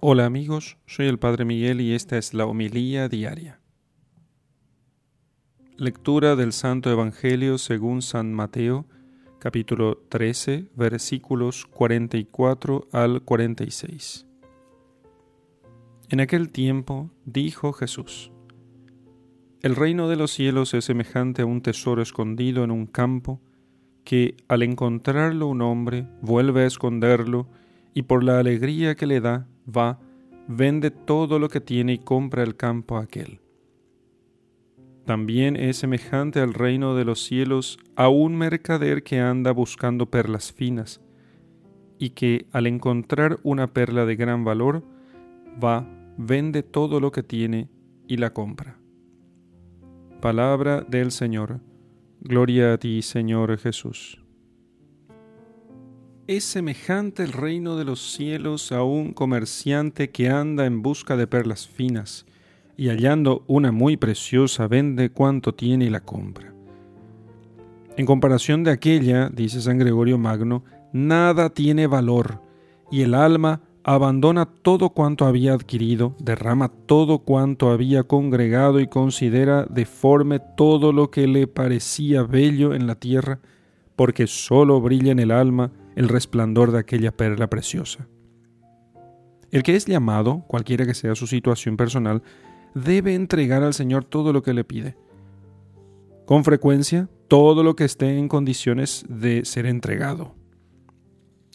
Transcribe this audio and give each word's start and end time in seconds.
Hola 0.00 0.26
amigos, 0.26 0.76
soy 0.86 1.08
el 1.08 1.18
Padre 1.18 1.44
Miguel 1.44 1.80
y 1.80 1.92
esta 1.92 2.18
es 2.18 2.32
la 2.32 2.46
homilía 2.46 3.08
diaria. 3.08 3.58
Lectura 5.76 6.36
del 6.36 6.52
Santo 6.52 6.88
Evangelio 6.88 7.58
según 7.58 8.02
San 8.02 8.32
Mateo, 8.32 8.86
capítulo 9.40 9.98
13, 10.08 10.70
versículos 10.76 11.66
44 11.66 12.86
al 12.92 13.22
46. 13.22 14.24
En 16.10 16.20
aquel 16.20 16.52
tiempo 16.52 17.10
dijo 17.24 17.72
Jesús, 17.72 18.30
El 19.62 19.74
reino 19.74 20.08
de 20.08 20.14
los 20.14 20.30
cielos 20.30 20.74
es 20.74 20.84
semejante 20.84 21.42
a 21.42 21.46
un 21.46 21.60
tesoro 21.60 22.02
escondido 22.02 22.62
en 22.62 22.70
un 22.70 22.86
campo, 22.86 23.40
que 24.04 24.36
al 24.46 24.62
encontrarlo 24.62 25.48
un 25.48 25.60
hombre 25.60 26.06
vuelve 26.22 26.62
a 26.62 26.66
esconderlo, 26.66 27.48
y 27.94 28.02
por 28.02 28.22
la 28.22 28.38
alegría 28.38 28.94
que 28.94 29.08
le 29.08 29.20
da, 29.20 29.48
va, 29.68 30.00
vende 30.46 30.90
todo 30.90 31.38
lo 31.38 31.48
que 31.48 31.60
tiene 31.60 31.94
y 31.94 31.98
compra 31.98 32.42
el 32.42 32.56
campo 32.56 32.96
aquel. 32.96 33.40
También 35.04 35.56
es 35.56 35.78
semejante 35.78 36.40
al 36.40 36.52
reino 36.52 36.94
de 36.94 37.04
los 37.04 37.22
cielos 37.22 37.78
a 37.96 38.08
un 38.08 38.36
mercader 38.36 39.02
que 39.02 39.20
anda 39.20 39.52
buscando 39.52 40.06
perlas 40.06 40.52
finas, 40.52 41.00
y 41.98 42.10
que 42.10 42.46
al 42.52 42.66
encontrar 42.66 43.38
una 43.42 43.72
perla 43.72 44.06
de 44.06 44.16
gran 44.16 44.44
valor, 44.44 44.84
va, 45.62 45.86
vende 46.16 46.62
todo 46.62 47.00
lo 47.00 47.10
que 47.10 47.22
tiene 47.22 47.68
y 48.06 48.18
la 48.18 48.32
compra. 48.32 48.78
Palabra 50.20 50.82
del 50.82 51.10
Señor. 51.10 51.60
Gloria 52.20 52.74
a 52.74 52.78
ti, 52.78 53.02
Señor 53.02 53.56
Jesús. 53.58 54.20
Es 56.28 56.44
semejante 56.44 57.22
el 57.22 57.32
reino 57.32 57.78
de 57.78 57.86
los 57.86 58.12
cielos 58.12 58.70
a 58.70 58.82
un 58.82 59.14
comerciante 59.14 60.10
que 60.10 60.28
anda 60.28 60.66
en 60.66 60.82
busca 60.82 61.16
de 61.16 61.26
perlas 61.26 61.66
finas, 61.66 62.26
y 62.76 62.90
hallando 62.90 63.44
una 63.46 63.72
muy 63.72 63.96
preciosa 63.96 64.68
vende 64.68 65.08
cuanto 65.08 65.54
tiene 65.54 65.86
y 65.86 65.88
la 65.88 66.00
compra. 66.00 66.52
En 67.96 68.04
comparación 68.04 68.62
de 68.62 68.72
aquella, 68.72 69.30
dice 69.30 69.62
San 69.62 69.78
Gregorio 69.78 70.18
Magno, 70.18 70.64
nada 70.92 71.48
tiene 71.48 71.86
valor, 71.86 72.42
y 72.90 73.00
el 73.00 73.14
alma 73.14 73.62
abandona 73.82 74.44
todo 74.44 74.90
cuanto 74.90 75.24
había 75.24 75.54
adquirido, 75.54 76.14
derrama 76.18 76.68
todo 76.68 77.20
cuanto 77.20 77.70
había 77.70 78.02
congregado 78.02 78.80
y 78.80 78.86
considera 78.86 79.64
deforme 79.64 80.40
todo 80.58 80.92
lo 80.92 81.10
que 81.10 81.26
le 81.26 81.46
parecía 81.46 82.22
bello 82.22 82.74
en 82.74 82.86
la 82.86 82.96
tierra, 82.96 83.38
porque 83.96 84.26
sólo 84.26 84.78
brilla 84.82 85.10
en 85.10 85.20
el 85.20 85.30
alma 85.30 85.72
el 85.98 86.08
resplandor 86.08 86.70
de 86.70 86.78
aquella 86.78 87.10
perla 87.10 87.50
preciosa. 87.50 88.06
El 89.50 89.64
que 89.64 89.74
es 89.74 89.84
llamado, 89.84 90.44
cualquiera 90.46 90.86
que 90.86 90.94
sea 90.94 91.16
su 91.16 91.26
situación 91.26 91.76
personal, 91.76 92.22
debe 92.72 93.16
entregar 93.16 93.64
al 93.64 93.74
Señor 93.74 94.04
todo 94.04 94.32
lo 94.32 94.44
que 94.44 94.54
le 94.54 94.62
pide. 94.62 94.96
Con 96.24 96.44
frecuencia, 96.44 97.08
todo 97.26 97.64
lo 97.64 97.74
que 97.74 97.84
esté 97.84 98.16
en 98.16 98.28
condiciones 98.28 99.06
de 99.08 99.44
ser 99.44 99.66
entregado. 99.66 100.36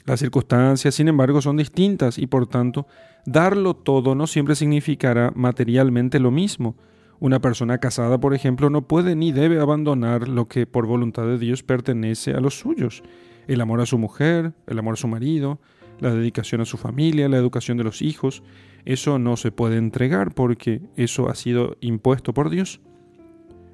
Las 0.05 0.19
circunstancias, 0.19 0.93
sin 0.93 1.07
embargo, 1.07 1.41
son 1.41 1.55
distintas 1.55 2.17
y 2.17 2.27
por 2.27 2.45
tanto, 2.45 2.85
darlo 3.25 3.77
todo 3.77 4.13
no 4.13 4.27
siempre 4.27 4.55
significará 4.55 5.31
materialmente 5.35 6.19
lo 6.19 6.31
mismo. 6.31 6.75
Una 7.21 7.39
persona 7.39 7.77
casada, 7.77 8.19
por 8.19 8.33
ejemplo, 8.33 8.69
no 8.69 8.89
puede 8.89 9.15
ni 9.15 9.31
debe 9.31 9.61
abandonar 9.61 10.27
lo 10.27 10.49
que 10.49 10.67
por 10.67 10.85
voluntad 10.85 11.27
de 11.27 11.37
Dios 11.37 11.63
pertenece 11.63 12.33
a 12.33 12.41
los 12.41 12.59
suyos 12.59 13.03
el 13.47 13.61
amor 13.61 13.81
a 13.81 13.85
su 13.85 13.97
mujer, 13.97 14.53
el 14.67 14.79
amor 14.79 14.93
a 14.93 14.97
su 14.97 15.07
marido, 15.07 15.59
la 15.99 16.13
dedicación 16.13 16.61
a 16.61 16.65
su 16.65 16.77
familia, 16.77 17.29
la 17.29 17.37
educación 17.37 17.77
de 17.77 17.83
los 17.83 18.01
hijos, 18.01 18.43
eso 18.85 19.19
no 19.19 19.37
se 19.37 19.51
puede 19.51 19.77
entregar 19.77 20.33
porque 20.33 20.81
eso 20.95 21.29
ha 21.29 21.35
sido 21.35 21.77
impuesto 21.79 22.33
por 22.33 22.49
Dios. 22.49 22.81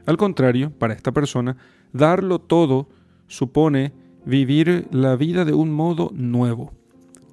Al 0.05 0.17
contrario, 0.17 0.71
para 0.71 0.93
esta 0.93 1.11
persona, 1.11 1.57
darlo 1.93 2.39
todo 2.39 2.89
supone 3.27 3.93
vivir 4.25 4.87
la 4.91 5.15
vida 5.15 5.45
de 5.45 5.53
un 5.53 5.71
modo 5.71 6.11
nuevo, 6.13 6.73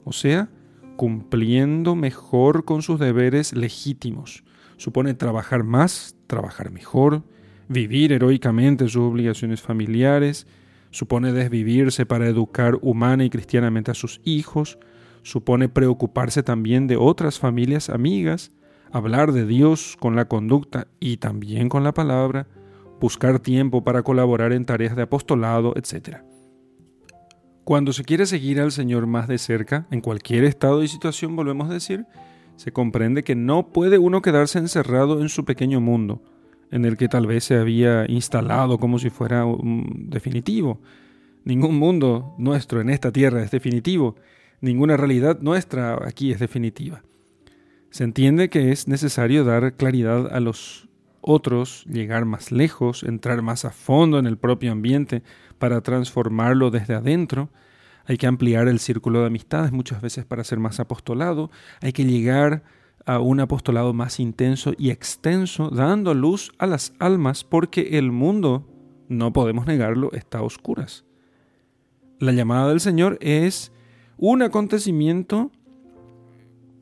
o 0.05 0.13
sea, 0.13 0.51
cumpliendo 0.97 1.95
mejor 1.95 2.65
con 2.65 2.83
sus 2.83 2.99
deberes 2.99 3.55
legítimos. 3.55 4.45
Supone 4.79 5.15
trabajar 5.15 5.63
más, 5.65 6.17
trabajar 6.27 6.71
mejor, 6.71 7.23
vivir 7.69 8.13
heroicamente 8.13 8.89
sus 8.89 9.03
obligaciones 9.03 9.63
familiares, 9.63 10.47
supone 10.91 11.33
desvivirse 11.33 12.07
para 12.07 12.29
educar 12.29 12.79
humana 12.83 13.25
y 13.25 13.31
cristianamente 13.31 13.91
a 13.91 13.95
sus 13.95 14.21
hijos, 14.25 14.79
supone 15.23 15.69
preocuparse 15.69 16.43
también 16.43 16.87
de 16.87 16.97
otras 16.97 17.39
familias 17.39 17.91
amigas, 17.91 18.53
hablar 18.93 19.33
de 19.33 19.47
Dios 19.47 19.97
con 19.99 20.17
la 20.17 20.27
conducta 20.27 20.89
y 21.01 21.17
también 21.17 21.69
con 21.69 21.85
la 21.85 21.93
palabra, 21.93 22.47
buscar 23.01 23.41
tiempo 23.41 23.85
para 23.85 24.03
colaborar 24.03 24.53
en 24.53 24.65
tareas 24.65 24.97
de 24.97 25.03
apostolado, 25.03 25.75
etc. 25.77 26.19
Cuando 27.65 27.93
se 27.93 28.05
quiere 28.05 28.27
seguir 28.27 28.61
al 28.61 28.73
Señor 28.73 29.07
más 29.07 29.27
de 29.27 29.39
cerca, 29.39 29.87
en 29.91 30.01
cualquier 30.01 30.45
estado 30.45 30.83
y 30.83 30.89
situación, 30.89 31.35
volvemos 31.35 31.69
a 31.69 31.75
decir, 31.75 32.07
se 32.55 32.73
comprende 32.73 33.23
que 33.23 33.35
no 33.35 33.73
puede 33.73 33.99
uno 33.99 34.23
quedarse 34.23 34.59
encerrado 34.59 35.21
en 35.21 35.29
su 35.29 35.45
pequeño 35.45 35.81
mundo, 35.81 36.23
en 36.71 36.85
el 36.85 36.97
que 36.97 37.09
tal 37.09 37.27
vez 37.27 37.45
se 37.45 37.57
había 37.57 38.05
instalado 38.09 38.79
como 38.79 38.99
si 38.99 39.11
fuera 39.11 39.45
un 39.45 40.07
definitivo. 40.09 40.81
Ningún 41.45 41.79
mundo 41.79 42.35
nuestro 42.39 42.81
en 42.81 42.91
esta 42.91 43.13
tierra 43.13 43.43
es 43.43 43.51
definitivo, 43.51 44.17
ninguna 44.61 44.97
realidad 44.97 45.39
nuestra 45.41 45.99
aquí 46.07 46.33
es 46.33 46.41
definitiva. 46.41 47.03
Se 47.91 48.05
entiende 48.05 48.51
que 48.51 48.73
es 48.73 48.89
necesario 48.89 49.45
dar 49.45 49.75
claridad 49.75 50.35
a 50.35 50.41
los 50.41 50.89
otros, 51.21 51.85
llegar 51.87 52.25
más 52.25 52.53
lejos, 52.53 53.03
entrar 53.03 53.43
más 53.43 53.65
a 53.65 53.71
fondo 53.71 54.19
en 54.19 54.27
el 54.27 54.39
propio 54.39 54.73
ambiente 54.73 55.23
para 55.59 55.81
transformarlo 55.81 56.71
desde 56.71 56.95
adentro. 56.95 57.51
Hay 58.05 58.17
que 58.17 58.27
ampliar 58.27 58.69
el 58.69 58.79
círculo 58.79 59.21
de 59.21 59.27
amistades 59.27 59.73
muchas 59.73 60.01
veces 60.01 60.25
para 60.25 60.45
ser 60.45 60.59
más 60.59 60.79
apostolado. 60.79 61.51
Hay 61.81 61.93
que 61.93 62.05
llegar 62.05 62.63
a 63.07 63.21
un 63.21 63.39
apostolado 63.39 63.95
más 63.95 64.19
intenso 64.19 64.75
y 64.77 64.91
extenso, 64.91 65.71
dando 65.71 66.13
luz 66.13 66.53
a 66.59 66.67
las 66.67 66.93
almas, 66.99 67.45
porque 67.45 67.99
el 67.99 68.11
mundo, 68.11 68.69
no 69.09 69.33
podemos 69.33 69.67
negarlo, 69.67 70.13
está 70.13 70.39
a 70.39 70.43
oscuras. 70.43 71.05
La 72.19 72.33
llamada 72.33 72.69
del 72.69 72.81
Señor 72.81 73.17
es 73.21 73.73
un 74.17 74.43
acontecimiento 74.43 75.53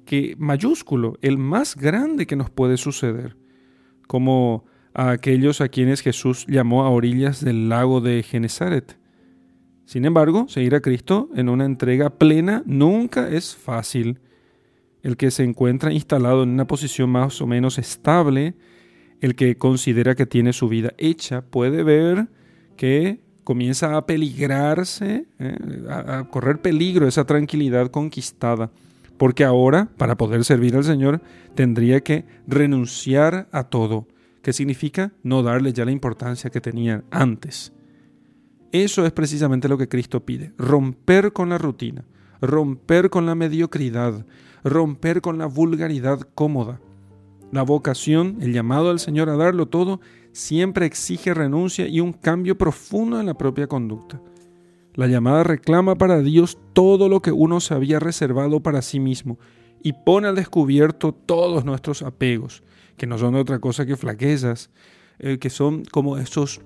que 0.06 0.34
mayúsculo, 0.38 1.18
el 1.20 1.36
más 1.38 1.76
grande 1.76 2.26
que 2.26 2.36
nos 2.36 2.50
puede 2.50 2.78
suceder, 2.78 3.36
como 4.06 4.64
a 4.94 5.10
aquellos 5.10 5.60
a 5.60 5.68
quienes 5.68 6.00
Jesús 6.00 6.46
llamó 6.48 6.84
a 6.84 6.90
orillas 6.90 7.44
del 7.44 7.68
lago 7.68 8.00
de 8.00 8.22
Genezaret. 8.22 8.98
Sin 9.84 10.06
embargo, 10.06 10.46
seguir 10.48 10.74
a 10.74 10.80
Cristo 10.80 11.28
en 11.34 11.50
una 11.50 11.66
entrega 11.66 12.10
plena 12.10 12.62
nunca 12.64 13.28
es 13.28 13.54
fácil 13.54 14.20
el 15.04 15.18
que 15.18 15.30
se 15.30 15.44
encuentra 15.44 15.92
instalado 15.92 16.42
en 16.42 16.48
una 16.48 16.66
posición 16.66 17.10
más 17.10 17.40
o 17.42 17.46
menos 17.46 17.78
estable, 17.78 18.54
el 19.20 19.36
que 19.36 19.56
considera 19.56 20.14
que 20.14 20.26
tiene 20.26 20.52
su 20.52 20.66
vida 20.66 20.94
hecha, 20.96 21.42
puede 21.42 21.84
ver 21.84 22.28
que 22.76 23.20
comienza 23.44 23.96
a 23.96 24.06
peligrarse, 24.06 25.26
eh, 25.38 25.56
a, 25.90 26.26
correr 26.30 26.60
peligro 26.62 27.06
esa 27.06 27.24
tranquilidad 27.26 27.90
conquistada, 27.90 28.70
porque 29.18 29.44
ahora, 29.44 29.90
para 29.98 30.16
poder 30.16 30.42
servir 30.42 30.74
al 30.74 30.84
Señor, 30.84 31.20
tendría 31.54 32.00
que 32.00 32.24
renunciar 32.46 33.46
a 33.52 33.64
todo, 33.64 34.08
que 34.40 34.54
significa 34.54 35.12
no 35.22 35.42
darle 35.42 35.74
ya 35.74 35.84
la 35.84 35.92
importancia 35.92 36.48
que 36.48 36.62
tenía 36.62 37.04
antes. 37.10 37.74
Eso 38.72 39.04
es 39.04 39.12
precisamente 39.12 39.68
lo 39.68 39.76
que 39.76 39.88
Cristo 39.88 40.24
pide, 40.24 40.52
romper 40.56 41.34
con 41.34 41.50
la 41.50 41.58
rutina, 41.58 42.04
romper 42.46 43.10
con 43.10 43.26
la 43.26 43.34
mediocridad, 43.34 44.26
romper 44.62 45.20
con 45.20 45.38
la 45.38 45.46
vulgaridad 45.46 46.20
cómoda. 46.34 46.80
La 47.52 47.62
vocación, 47.62 48.38
el 48.40 48.52
llamado 48.52 48.90
al 48.90 48.98
Señor 48.98 49.28
a 49.28 49.36
darlo 49.36 49.66
todo, 49.66 50.00
siempre 50.32 50.86
exige 50.86 51.34
renuncia 51.34 51.86
y 51.86 52.00
un 52.00 52.12
cambio 52.12 52.58
profundo 52.58 53.20
en 53.20 53.26
la 53.26 53.34
propia 53.34 53.66
conducta. 53.66 54.20
La 54.94 55.06
llamada 55.06 55.44
reclama 55.44 55.96
para 55.96 56.20
Dios 56.20 56.58
todo 56.72 57.08
lo 57.08 57.20
que 57.20 57.32
uno 57.32 57.60
se 57.60 57.74
había 57.74 58.00
reservado 58.00 58.60
para 58.60 58.82
sí 58.82 59.00
mismo 59.00 59.38
y 59.82 59.92
pone 59.92 60.28
al 60.28 60.36
descubierto 60.36 61.12
todos 61.12 61.64
nuestros 61.64 62.02
apegos, 62.02 62.62
que 62.96 63.06
no 63.06 63.18
son 63.18 63.34
otra 63.34 63.58
cosa 63.58 63.86
que 63.86 63.96
flaquezas, 63.96 64.70
eh, 65.18 65.38
que 65.38 65.50
son 65.50 65.84
como 65.84 66.16
esos 66.16 66.60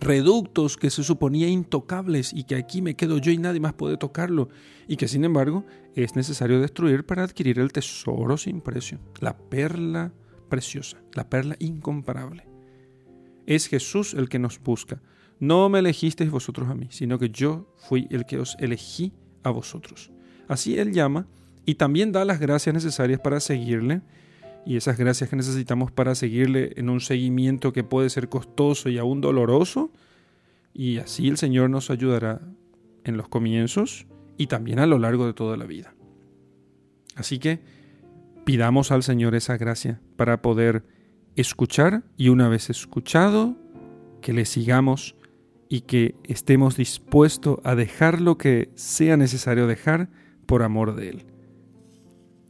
reductos 0.00 0.76
que 0.76 0.90
se 0.90 1.04
suponía 1.04 1.48
intocables 1.48 2.32
y 2.32 2.44
que 2.44 2.56
aquí 2.56 2.82
me 2.82 2.96
quedo 2.96 3.18
yo 3.18 3.30
y 3.30 3.38
nadie 3.38 3.60
más 3.60 3.74
puede 3.74 3.96
tocarlo, 3.96 4.48
y 4.88 4.96
que 4.96 5.08
sin 5.08 5.24
embargo 5.24 5.64
es 5.94 6.16
necesario 6.16 6.60
destruir 6.60 7.04
para 7.04 7.22
adquirir 7.22 7.58
el 7.58 7.72
tesoro 7.72 8.36
sin 8.36 8.60
precio, 8.60 8.98
la 9.20 9.36
perla 9.36 10.12
preciosa, 10.48 10.98
la 11.12 11.28
perla 11.28 11.56
incomparable. 11.58 12.46
Es 13.46 13.68
Jesús 13.68 14.14
el 14.14 14.28
que 14.28 14.38
nos 14.38 14.60
busca. 14.60 15.00
No 15.38 15.68
me 15.68 15.78
elegisteis 15.78 16.30
vosotros 16.30 16.68
a 16.68 16.74
mí, 16.74 16.88
sino 16.90 17.18
que 17.18 17.30
yo 17.30 17.72
fui 17.76 18.06
el 18.10 18.26
que 18.26 18.38
os 18.38 18.56
elegí 18.58 19.12
a 19.42 19.50
vosotros. 19.50 20.10
Así 20.48 20.78
Él 20.78 20.92
llama 20.92 21.26
y 21.64 21.76
también 21.76 22.12
da 22.12 22.24
las 22.24 22.40
gracias 22.40 22.74
necesarias 22.74 23.20
para 23.20 23.40
seguirle 23.40 24.02
y 24.66 24.76
esas 24.76 24.98
gracias 24.98 25.30
que 25.30 25.36
necesitamos 25.36 25.90
para 25.90 26.14
seguirle 26.14 26.72
en 26.76 26.90
un 26.90 27.00
seguimiento 27.00 27.72
que 27.72 27.84
puede 27.84 28.10
ser 28.10 28.28
costoso 28.28 28.88
y 28.88 28.98
aún 28.98 29.20
doloroso. 29.20 29.90
Y 30.74 30.98
así 30.98 31.28
el 31.28 31.38
Señor 31.38 31.70
nos 31.70 31.90
ayudará 31.90 32.40
en 33.04 33.16
los 33.16 33.28
comienzos 33.28 34.06
y 34.36 34.46
también 34.46 34.78
a 34.78 34.86
lo 34.86 34.98
largo 34.98 35.26
de 35.26 35.34
toda 35.34 35.56
la 35.56 35.66
vida. 35.66 35.94
Así 37.16 37.38
que 37.38 37.60
pidamos 38.44 38.92
al 38.92 39.02
Señor 39.02 39.34
esa 39.34 39.56
gracia 39.56 40.00
para 40.16 40.42
poder 40.42 40.84
escuchar 41.36 42.02
y 42.16 42.28
una 42.28 42.48
vez 42.48 42.70
escuchado, 42.70 43.56
que 44.20 44.32
le 44.32 44.44
sigamos 44.44 45.16
y 45.68 45.82
que 45.82 46.14
estemos 46.24 46.76
dispuestos 46.76 47.58
a 47.64 47.74
dejar 47.74 48.20
lo 48.20 48.36
que 48.36 48.70
sea 48.74 49.16
necesario 49.16 49.66
dejar 49.66 50.10
por 50.46 50.62
amor 50.62 50.94
de 50.94 51.10
Él. 51.10 51.29